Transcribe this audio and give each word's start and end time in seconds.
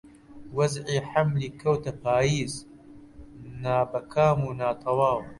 وەزعی 0.57 1.05
حەملی 1.09 1.55
کەوتە 1.61 1.91
پاییز 2.03 2.53
نابەکام 3.63 4.37
و 4.43 4.49
ناتەواو 4.61 5.19